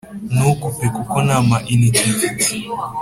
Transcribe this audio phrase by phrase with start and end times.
[0.33, 2.47] Nukupe kuko ntama inite mfite